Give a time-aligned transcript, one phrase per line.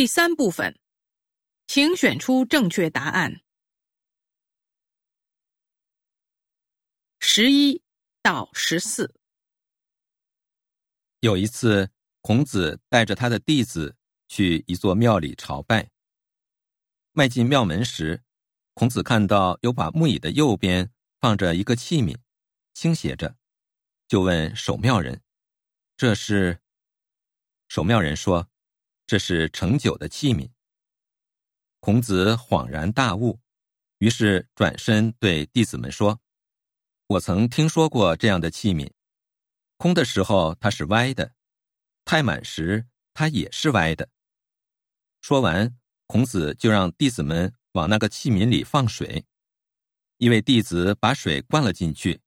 [0.00, 0.80] 第三部分，
[1.66, 3.42] 请选出正确答案。
[7.18, 7.82] 十一
[8.22, 9.14] 到十四。
[11.18, 11.90] 有一次，
[12.22, 13.94] 孔子带着他的弟子
[14.26, 15.90] 去一座庙里朝拜。
[17.12, 18.22] 迈进庙门时，
[18.72, 20.90] 孔子看到有把木椅的右边
[21.20, 22.16] 放着一个器皿，
[22.72, 23.36] 倾斜着，
[24.08, 25.20] 就问守庙人
[25.98, 26.62] ：“这是？”
[27.68, 28.48] 守庙人说
[29.10, 30.48] ：“这是盛酒的器皿。”
[31.82, 33.40] 孔子恍然大悟，
[33.98, 36.20] 于是转身对弟子们说
[37.08, 38.88] ：“我曾听说过这样的器皿，
[39.78, 41.32] 空的时候它是歪的，
[42.04, 44.08] 太满时它也是歪的。”
[45.20, 45.76] 说完。
[46.06, 49.24] 孔子就让弟子们往那个器皿里放水，
[50.16, 52.20] 一位弟子把水灌了进去，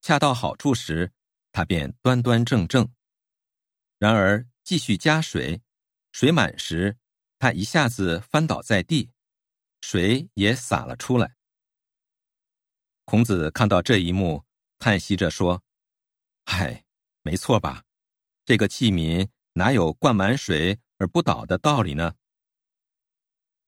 [0.00, 1.12] 恰到好处时，
[1.52, 2.92] 他便端端正正。
[4.00, 5.61] 然而继续加水，
[6.12, 6.98] 水满时，
[7.38, 9.10] 他一下子翻倒在地，
[9.80, 11.36] 水也洒了出来。
[13.04, 14.44] 孔子看到这一幕，
[14.78, 15.62] 叹息着说
[16.44, 16.84] ：“唉，
[17.22, 17.84] 没错吧？
[18.44, 22.14] 这个器皿哪有灌满水而不倒的道理呢？”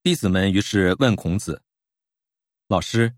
[0.03, 1.63] 弟子们于是问孔子
[2.69, 3.17] ：“老师，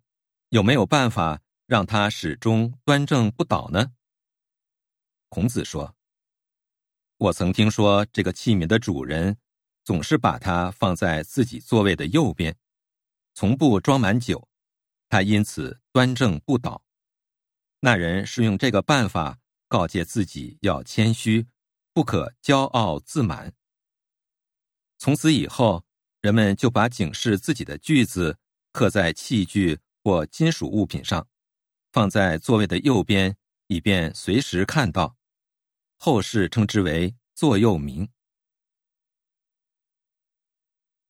[0.50, 3.92] 有没有办法让他始终端正不倒呢？”
[5.28, 5.94] 孔子说
[7.19, 9.36] ：“我曾听说这个器皿的主人
[9.84, 12.56] 总是把它放在自己座位的右边，
[13.34, 14.48] 从不装满酒，
[15.08, 16.83] 他因此端正不倒。
[17.81, 21.47] 那人是用这个办法告诫自己要谦虚，
[21.92, 23.53] 不可骄傲自满。
[24.98, 25.83] 从此以后。”
[26.23, 28.36] 人们就把警示自己的句子
[28.73, 31.25] 刻在器具或金属物品上，
[31.92, 33.36] 放在座位的右边，
[33.69, 35.17] 以便随时看到。
[35.98, 38.08] 后世称之为座右铭。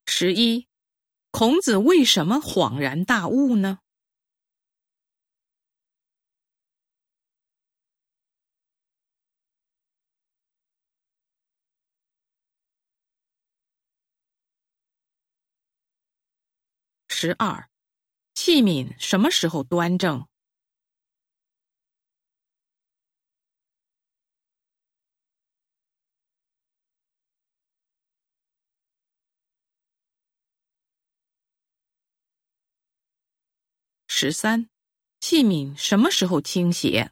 [0.06, 0.69] 十一，
[1.31, 3.81] 孔子为什么恍然大悟呢？
[17.08, 17.68] 十二，
[18.35, 20.27] 器皿什么时候端正？
[34.19, 34.71] 十三，
[35.21, 37.11] 器皿什么时候倾斜？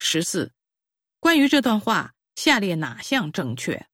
[0.00, 0.52] 十四，
[1.20, 3.86] 关于这段话，下列哪项正确？